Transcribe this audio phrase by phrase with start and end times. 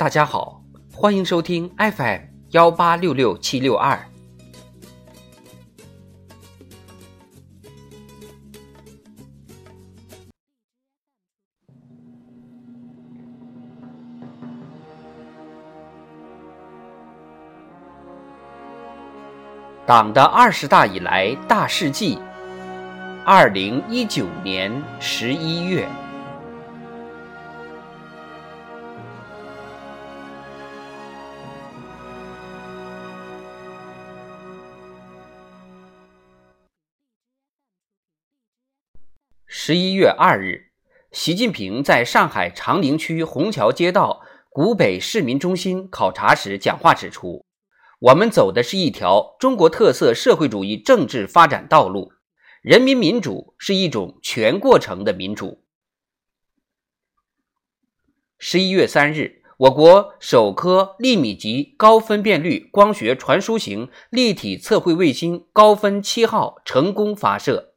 [0.00, 0.62] 大家好，
[0.94, 2.20] 欢迎收听 FM
[2.52, 4.02] 幺八六六七六二。
[19.84, 22.18] 党的二十大以来大事记，
[23.26, 25.86] 二零一九年十一月。
[39.70, 40.72] 十一月二日，
[41.12, 47.44] 习近平在上海长宁区虹桥街道古北市民中心考察时讲话指出
[48.10, 52.10] ：“我们走的是一条中国特色社会主义政治发展道路，
[52.62, 55.62] 人民民主是一种全过程的民主。”
[58.40, 67.69] 十一月三日，我国首颗粒米级高分辨率光学传输型立体测绘卫星“高分七号”成功发射。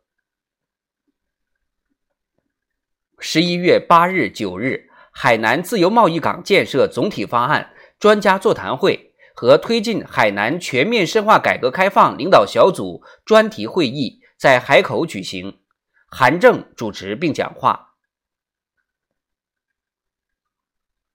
[3.26, 15.58] 十一月八日、九日，海南自由贸易港建设总体方案专家座谈会和推进海南全面深化改革开放领导小组专题会议在海口举行，
[16.08, 17.94] 韩正主持并讲话。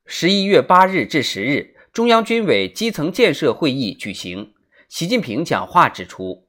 [0.06, 4.54] 十一月八日至十日，中央军委基层建设会议举行，
[4.88, 6.48] 习近平讲话指出，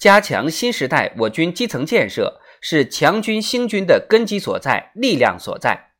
[0.00, 2.40] 加强新时代我军基层建设。
[2.60, 5.92] 是强军兴军的根基所在、力量所在。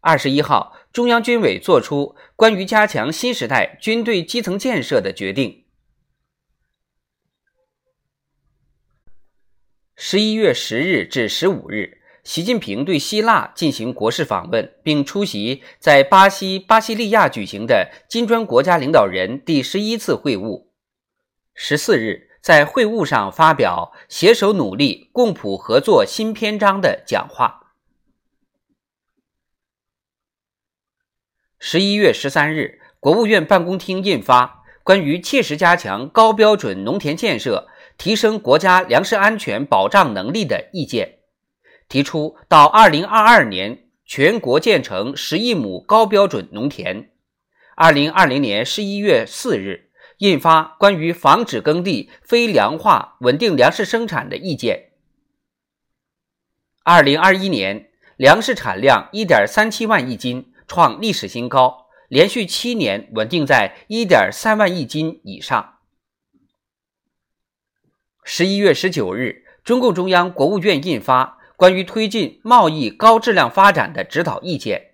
[0.00, 5.64] 二十一号，中央军委作出关于加强新时代军队基层建设的决定。
[9.96, 20.66] 十一月十日至十五日，习近平对希腊进行国事访问，并出席在巴西巴西利亚举行的金砖国家领导人第十一次会晤。
[21.54, 22.33] 十四日。
[22.44, 27.72] 在会晤上发表“携手努力，共谱合作新篇章”的讲话。
[31.58, 34.44] 十一月十三日，国务院办公厅印发
[34.82, 37.66] 《关于切实加强高标准农田建设、
[37.96, 41.20] 提升国家粮食安全保障能力的意见》，
[41.88, 47.10] 提出到二零二二年全国建成十亿亩高标准农田。
[47.74, 49.84] 二零二零年十一月四日。
[50.18, 54.92] 印发关于防止耕地非粮化、稳定粮食生产的意见。
[56.82, 65.78] 二零二一年粮食产量一点三七万亿斤，创历史新高，连续七年稳定在一点三万亿斤以上。
[68.22, 74.92] 十一月十九日，中共中央、国务院印发关于推进贸易高质量发展的指导意见，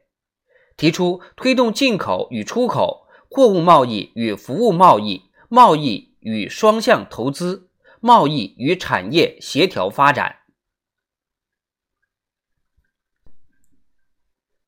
[0.77, 3.00] 提出推动进口与出口。
[3.33, 7.71] 货物贸易与服务贸易、贸易与双向投资、
[8.01, 10.41] 贸易与产业协调发展。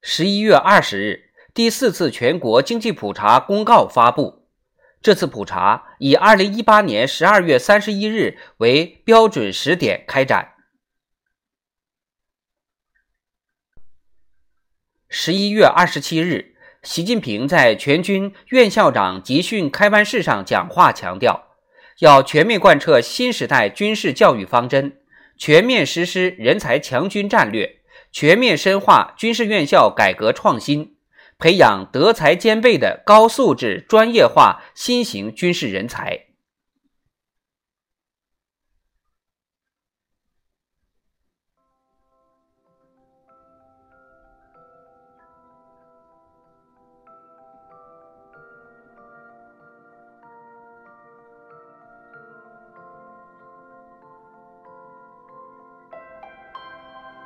[0.00, 4.48] 十一月二十日，第四次全国经济普查公告发布。
[5.00, 10.54] 这次普查以二零一八年十二月三十一日为标准时点开展。
[15.08, 16.51] 十一月二十七日。
[16.82, 21.50] 习近平在全军院校长集训开班式上讲话，强调
[22.00, 24.96] 要全面贯彻新时代军事教育方针，
[25.38, 27.76] 全面实施人才强军战略，
[28.10, 30.96] 全面深化军事院校改革创新，
[31.38, 36.31] 培养德才兼备的高素质专业化新型军事人才。